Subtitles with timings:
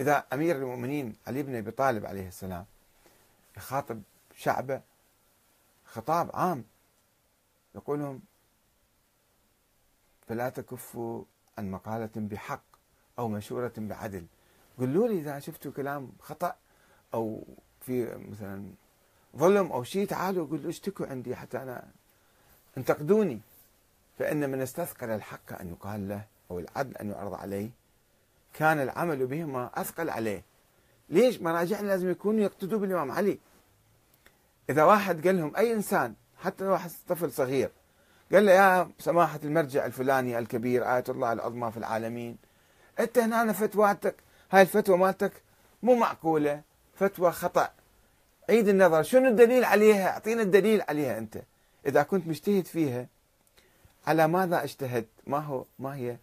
[0.00, 2.64] إذا أمير المؤمنين علي بن أبي طالب عليه السلام
[3.56, 4.02] يخاطب
[4.36, 4.80] شعبه
[5.84, 6.64] خطاب عام
[7.74, 8.20] يقول لهم
[10.28, 11.24] فلا تكفوا
[11.58, 12.62] عن مقالة بحق
[13.18, 14.26] أو مشورة بعدل.
[14.78, 16.56] قولوا لي إذا شفتوا كلام خطأ
[17.14, 17.44] أو
[17.80, 18.72] في مثلا
[19.36, 21.88] ظلم أو شيء تعالوا قولوا اشتكوا عندي حتى أنا
[22.78, 23.40] انتقدوني.
[24.18, 27.70] فإن من استثقل الحق أن يقال له أو العدل أن يعرض عليه
[28.58, 30.44] كان العمل بهما أثقل عليه.
[31.08, 33.38] ليش؟ مراجعنا لازم يكونوا يقتدوا بالإمام علي.
[34.70, 37.70] إذا واحد قال لهم أي إنسان حتى لو واحد طفل صغير
[38.32, 42.36] قال له يا سماحة المرجع الفلاني الكبير آية الله العظمى في العالمين
[43.00, 44.14] أنت هنا فتواتك
[44.50, 45.32] هاي الفتوى مالتك
[45.82, 46.62] مو معقولة
[46.94, 47.70] فتوى خطأ.
[48.50, 51.38] عيد النظر شنو الدليل عليها؟ أعطينا الدليل عليها أنت.
[51.86, 53.06] إذا كنت مجتهد فيها
[54.06, 56.16] على ماذا اجتهدت؟ ما هو ما هي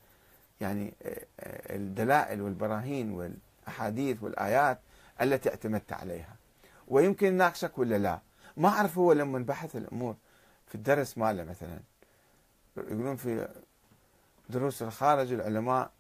[0.62, 4.80] يعني آه، آه، الدلائل والبراهين والأحاديث والآيات
[5.22, 6.36] التي اعتمدت عليها.
[6.88, 8.20] ويمكن ناقشك ولا لا؟
[8.58, 10.16] ما أعرف هو لما بحث الأمور
[10.68, 11.80] في الدرس ماله مثلا.
[12.78, 13.48] يقولون في
[14.50, 15.92] دروس الخارج العلماء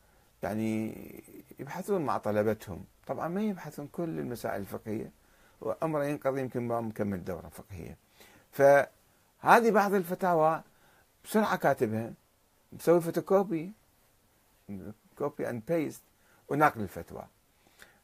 [0.43, 0.95] يعني
[1.59, 2.83] يبحثون مع طلبتهم.
[3.07, 5.11] طبعا ما يبحثون كل المسائل الفقهية
[5.61, 7.97] وأمره ينقضي يمكن ما مكمل دورة فقهية.
[8.51, 10.63] فهذه بعض الفتاوى
[11.25, 12.13] بسرعة كاتبها
[12.73, 13.71] مسوي photocopy.
[15.17, 16.01] copy and paste
[16.49, 17.23] ونقل الفتوى.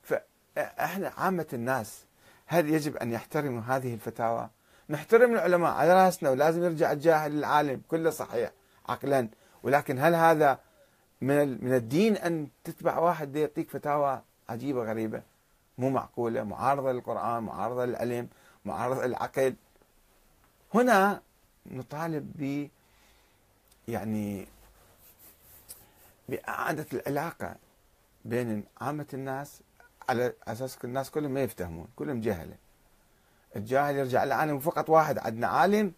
[0.04, 2.06] فاحنا عامة الناس
[2.46, 4.50] هل يجب أن يحترموا هذه الفتاوى؟
[4.90, 8.52] نحترم العلماء على رأسنا ولازم يرجع الجاهل للعالم كله صحيح
[8.90, 9.28] عقلا.
[9.64, 10.60] ولكن هل هذا
[11.22, 15.22] من من الدين أن تتبع واحد يعطيك فتاوى عجيبة غريبة؟
[15.78, 16.44] مو معقولة.
[16.44, 18.28] معارضة للقرآن معارضة للعلم
[18.66, 19.56] معارضة للعقل.
[20.74, 21.22] هنا
[21.66, 22.70] نطالب ب
[23.88, 24.48] يعني
[26.32, 27.56] بإعادة العلاقة
[28.26, 29.62] بين عامة الناس
[30.10, 32.56] على أساس الناس كلهم ما يفتهمون كلهم جهلة
[33.56, 35.94] الجاهل يرجع للعالم فقط واحد عندنا عالم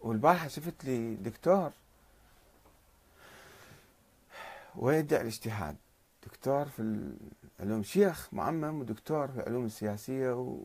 [0.00, 1.70] والبارحة شفت لي دكتور.
[4.76, 5.76] ويدعي الاجتهاد؟
[6.26, 6.82] دكتور في
[7.60, 10.58] العلوم شيخ معمم ودكتور في العلوم السياسية و...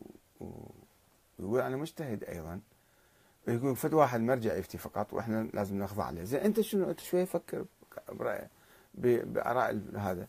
[1.38, 2.60] ويقول أنا مجتهد أيضا.
[3.48, 6.24] ويقول فد واحد مرجع يفتي فقط وإحنا لازم نخضع له.
[6.24, 7.64] زين أنت شنو؟ أنت شوي فكر
[8.08, 8.50] برأيك.
[8.94, 10.26] بآراء هذا.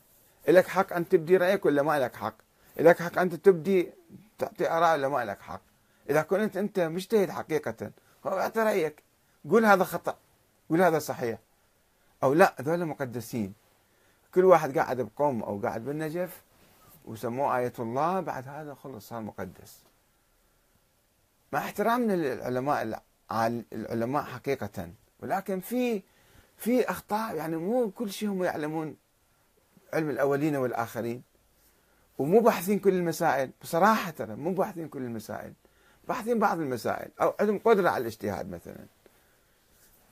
[0.47, 2.35] لك حق أن تبدي رأيك ولا ما لك حق؟
[2.77, 3.91] لك حق انت تبدي
[4.37, 5.61] تعطي آراء ولا ما لك حق؟
[6.09, 7.91] إذا كنت أنت مجتهد حقيقة
[8.25, 9.03] أعطي رأيك.
[9.49, 10.17] قول هذا خطأ.
[10.69, 11.39] قول هذا صحيح.
[12.23, 13.53] أو لا هذول مقدسين.
[14.33, 16.41] كل واحد قاعد بقوم أو قاعد بالنجف
[17.05, 19.83] وسموه آية الله بعد هذا خلص صار مقدس.
[21.51, 23.03] مع احترامنا للعلماء
[23.73, 24.89] العلماء حقيقة.
[25.19, 26.01] ولكن في
[26.57, 28.97] في أخطاء يعني مو كل شيء هم يعلمون
[29.93, 31.23] علم الأولين والآخرين.
[32.17, 35.53] ومو باحثين كل المسائل بصراحة ترى مو باحثين كل المسائل
[36.07, 37.11] باحثين بعض المسائل.
[37.21, 38.85] أو عندهم قدرة على الاجتهاد مثلا.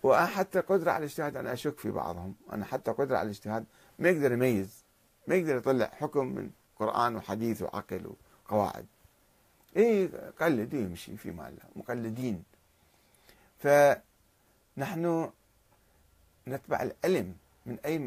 [0.04, 2.36] وحتى قدرة على الاجتهاد أنا أشك في بعضهم.
[2.54, 3.66] أنا حتى قدرة على الاجتهاد
[4.00, 4.84] ما يقدر يميز
[5.28, 8.14] ما يقدر يطلع حكم من قرآن وحديث وعقل
[8.46, 8.86] وقواعد.
[9.78, 10.08] إي
[10.40, 12.44] قلد يمشي في ماله مقلدين.
[13.60, 15.32] فنحن
[16.48, 17.36] نتبع العلم
[17.66, 17.98] من أي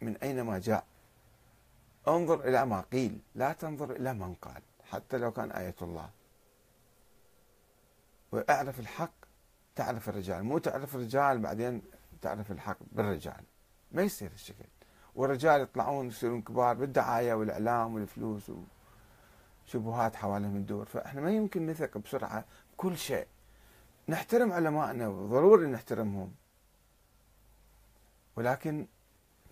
[0.00, 0.84] من أينما جاء.
[2.08, 6.10] انظر إلى ما قيل لا تنظر إلى من قال حتى لو كان آية الله.
[8.32, 9.12] وأعرف الحق
[9.76, 10.44] تعرف الرجال.
[10.44, 11.82] مو تعرف الرجال بعدين
[12.22, 13.44] تعرف الحق بالرجال.
[13.92, 14.64] ما يصير الشكل
[15.14, 18.52] والرجال يطلعون يصيرون كبار بالدعاية والإعلام والفلوس
[19.66, 20.84] وشبهات حواليهم الدور.
[20.84, 22.44] فإحنا ما يمكن نثق بسرعة
[22.76, 23.26] كل شيء.
[24.08, 26.34] نحترم علمائنا وضروري نحترمهم.
[28.40, 28.86] ولكن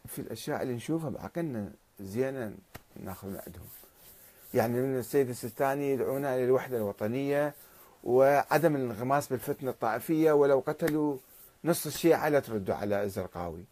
[0.06, 2.54] في الأشياء اللي نشوفها بعقلنا زينة
[2.96, 3.66] ناخذ من عندهم.
[4.54, 7.54] يعني من السيد السيستاني يدعونا إلى الوحدة الوطنية
[8.04, 11.16] وعدم الانغماس بالفتنة الطائفية ولو قتلوا
[11.64, 13.64] نص الشيعة لا تردوا على الزرقاوي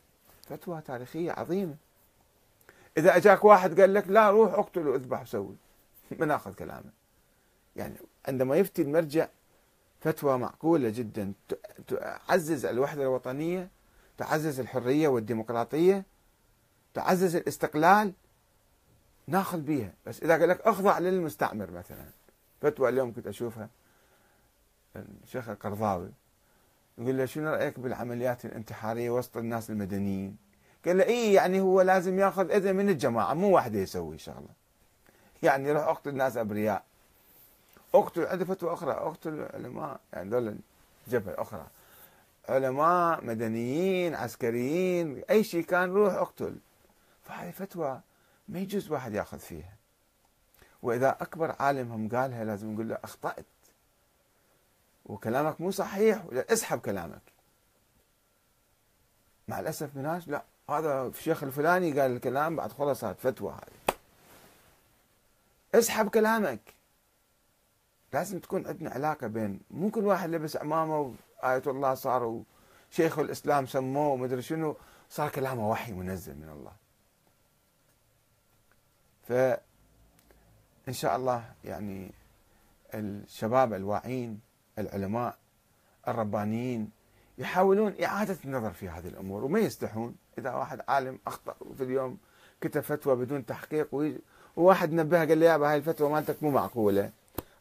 [0.48, 1.74] فتوى تاريخية عظيمة.
[2.98, 5.56] إذا أجاك واحد قال لك لا روح اقتل واذبح وسوي.
[6.18, 6.90] ما ناخذ كلامه.
[7.76, 7.94] يعني
[8.28, 9.28] عندما يفتي المرجع
[10.00, 11.32] فتوى معقولة جدا
[11.88, 13.75] تعزز الوحدة الوطنية
[14.18, 16.04] تعزز الحرية والديمقراطية
[16.94, 18.12] تعزز الاستقلال
[19.26, 19.92] ناخذ بيها.
[20.06, 22.06] بس إذا قال لك أخضع للمستعمر مثلا
[22.62, 23.68] فتوى اليوم كنت أشوفها
[25.24, 26.10] الشيخ القرضاوي
[26.98, 30.36] يقول له شنو رأيك بالعمليات الانتحارية وسط الناس المدنيين؟
[30.86, 34.48] قال له إيه يعني هو لازم ياخذ إذن من الجماعة مو وحده يسوي شغلة.
[35.42, 36.84] يعني يروح أقتل الناس أبرياء.
[37.94, 40.56] أقتل عنده فتوى أخرى أقتل علماء يعني دول
[41.08, 41.66] جبهة أخرى
[42.48, 46.56] علماء مدنيين عسكريين أي شيء كان روح اقتل.
[47.24, 48.00] فهذه فتوى
[48.48, 49.76] ما يجوز واحد ياخذ فيها.
[50.82, 53.44] وإذا أكبر عالم هم قالها لازم نقول له أخطأت.
[55.06, 57.22] وكلامك مو صحيح اسحب كلامك.
[59.48, 60.42] مع الأسف من ناس لا.
[60.70, 63.96] هذا الشيخ الفلاني قال الكلام بعد خلاص صارت فتوى هذه
[65.74, 66.60] اسحب كلامك.
[68.12, 72.42] لازم تكون عندنا علاقة بين مو كل واحد لبس عمامة وآية الله صار
[72.90, 74.76] شيخ الإسلام سموه ومدري شنو
[75.10, 76.72] صار كلامه وحي منزل من الله.
[79.28, 82.12] فإن شاء الله يعني
[82.94, 84.40] الشباب الواعين
[84.78, 85.36] العلماء
[86.08, 86.90] الربانيين
[87.38, 90.16] يحاولون إعادة النظر في هذه الأمور وما يستحون.
[90.38, 92.18] إذا واحد عالم أخطأ في اليوم
[92.60, 94.14] كتب فتوى بدون تحقيق
[94.56, 97.10] وواحد نبهه قال لي يا هاي الفتوى مالتك مو معقولة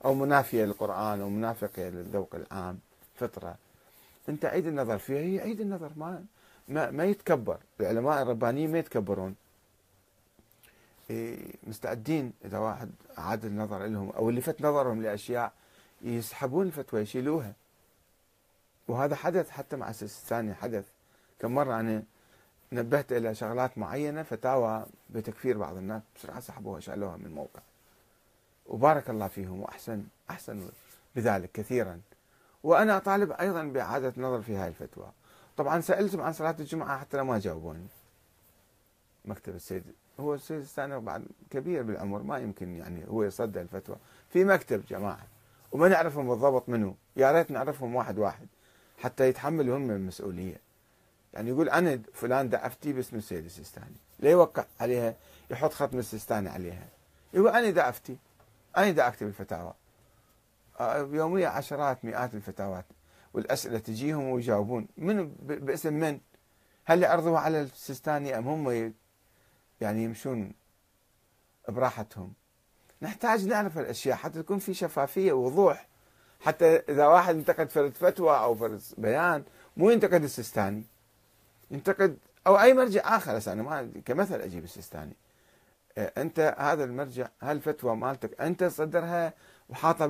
[0.05, 2.79] أو منافية للقرآن أو منافقة للذوق العام
[3.15, 3.55] فطرة.
[4.29, 6.25] أنت عيد النظر فيها هي عيد النظر ما
[6.67, 9.35] ما, ما يتكبر العلماء الربانيين ما يتكبرون.
[11.09, 15.53] إيه، مستعدين إذا واحد أعاد النظر لهم أو اللي فت نظرهم لأشياء
[16.01, 17.53] يسحبون الفتوى يشيلوها.
[18.87, 20.85] وهذا حدث حتى مع السيستاني حدث
[21.39, 22.03] كم مرة أنا
[22.71, 27.61] نبهت إلى شغلات معينة فتاوى بتكفير بعض الناس بسرعة سحبوها شالوها من الموقع
[28.65, 30.67] وبارك الله فيهم وأحسن أحسن
[31.15, 32.01] بذلك كثيرا.
[32.65, 35.11] وأنا أطالب أيضا بإعادة النظر في هذه الفتوى.
[35.57, 37.87] طبعا سألتم عن صلاة الجمعة حتى ما جاوبوني.
[39.25, 39.83] مكتب السيد
[40.19, 43.95] هو السيد الثاني بعد كبير بالعمر ما يمكن يعني هو يصدى الفتوى.
[44.29, 45.27] في مكتب جماعة
[45.71, 48.47] وما نعرفهم بالضبط منه يا ريت نعرفهم واحد واحد
[48.97, 50.57] حتى يتحملوا هم المسؤولية.
[51.33, 53.95] يعني يقول أنا فلان دا أفتي باسم السيد السيستاني.
[54.19, 55.15] لا يوقع عليها
[55.51, 56.87] يحط ختم السيستاني عليها.
[57.33, 58.17] يقول أنا دا أفتي
[58.77, 59.84] أنا دا أكتب الفتاوى آه،
[61.11, 62.85] يوميا عشرات مئات الفتاوات.
[63.33, 64.87] والأسئلة تجيهم ويجاوبون.
[64.97, 66.19] من باسم من؟
[66.85, 68.93] هل يعرضوها على السيستاني أم هم
[69.81, 70.53] يعني يمشون
[71.69, 72.33] براحتهم؟
[73.01, 75.87] نحتاج نعرف الأشياء حتى تكون في شفافية ووضوح.
[76.41, 79.43] حتى إذا واحد انتقد فرد فتوى أو فرد بيان
[79.77, 80.83] مو ينتقد السيستاني.
[81.71, 82.17] ينتقد
[82.47, 83.51] أو أي مرجع آخر.
[83.51, 85.15] أنا ما كمثل أجيب السيستاني.
[85.97, 89.33] أنت هذا المرجع هالفتوى مالتك أنت تصدرها؟
[89.69, 90.07] وحاطها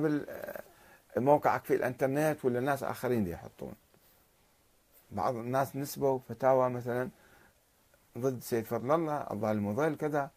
[1.16, 3.74] بموقعك في الانترنت ولا ناس آخرين دي يحطون.
[5.10, 7.10] بعض الناس نسبوا فتاوى مثلا
[8.18, 10.30] ضد سيد فضل الله الظالم مضل كذا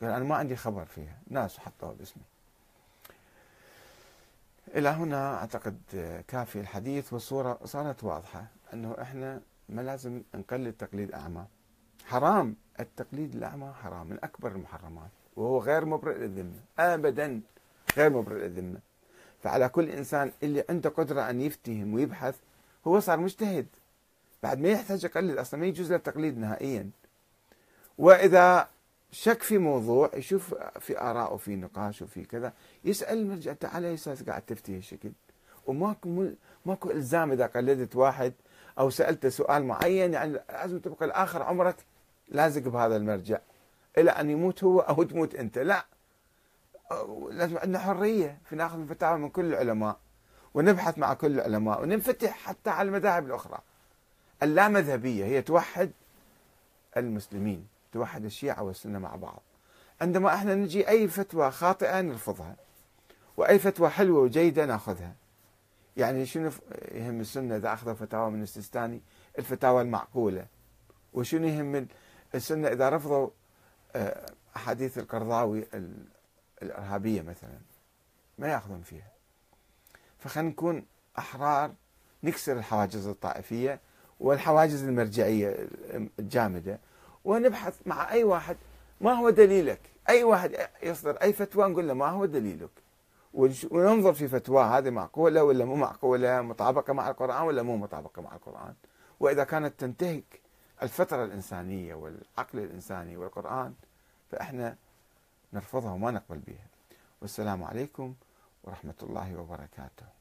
[0.00, 1.18] قال أنا ما عندي خبر فيها.
[1.28, 2.22] ناس حطوها باسمي.
[4.74, 5.78] إلى هنا أعتقد
[6.28, 11.44] كافي الحديث والصورة صارت واضحة أنه إحنا ما لازم نقلد تقليد أعمى.
[12.06, 12.56] حرام.
[12.80, 17.40] التقليد الأعمى حرام من أكبر المحرمات وهو غير مبرئ للذمة أبدا.
[17.96, 18.78] غير مبرئ للذمة
[19.42, 22.34] فعلى كل إنسان اللي عنده قدرة أن يفتهم ويبحث
[22.86, 23.66] هو صار مجتهد.
[24.42, 26.90] بعد ما يحتاج يقلد أصلا ما يجوز له التقليد نهائيا.
[27.98, 28.68] وإذا
[29.12, 32.52] شك في موضوع يشوف في آراء وفي نقاش وفي كذا
[32.84, 35.10] يسأل المرجع أنت على أساس قاعد تفتي هالشكل
[35.66, 36.28] وماكو
[36.66, 38.32] ماكو إلزام إذا قلدت واحد
[38.78, 41.76] أو سألته سؤال معين يعني لازم تبقى لآخر عمرك
[42.28, 43.38] لازق بهذا المرجع.
[43.98, 45.58] إلى أن يموت هو أو تموت أنت.
[45.58, 45.86] لا.
[47.30, 49.96] لازم عندنا حرية في ناخذ الفتاوى من كل العلماء
[50.54, 53.58] ونبحث مع كل العلماء وننفتح حتى على المذاهب الأخرى.
[54.42, 55.90] اللامذهبية هي توحد
[56.96, 59.42] المسلمين توحد الشيعة والسنة مع بعض.
[60.00, 62.56] عندما إحنا نجي أي فتوى خاطئة نرفضها
[63.36, 65.14] وأي فتوى حلوة وجيدة ناخذها.
[65.96, 66.50] يعني شنو
[66.92, 69.00] يهم السنة إذا أخذوا فتاوى من السيستاني؟
[69.38, 70.46] الفتاوى المعقولة.
[71.14, 71.86] وشنو يهم
[72.34, 73.28] السنة إذا رفضوا
[73.96, 74.26] آه،
[74.56, 75.66] أحاديث القرضاوي
[76.62, 77.58] الإرهابية مثلا
[78.38, 79.10] ما يأخذون فيها.
[80.18, 80.86] فخلينا نكون
[81.18, 81.72] أحرار
[82.24, 83.80] نكسر الحواجز الطائفية
[84.20, 85.68] والحواجز المرجعية
[86.18, 86.78] الجامدة
[87.24, 88.56] ونبحث مع أي واحد
[89.00, 92.70] ما هو دليلك؟ أي واحد يصدر أي فتوى نقول له ما هو دليلك؟
[93.70, 98.34] وننظر في فتوى هذه معقولة ولا مو معقولة مطابقة مع القرآن ولا مو مطابقة مع
[98.34, 98.74] القرآن.
[99.20, 100.40] وإذا كانت تنتهك
[100.82, 103.74] الفطرة الإنسانية والعقل الإنساني والقرآن
[104.30, 104.76] فإحنا
[105.52, 106.66] نرفضها وما نقبل بها.
[107.20, 108.14] والسلام عليكم
[108.64, 110.15] ورحمة الله وبركاته.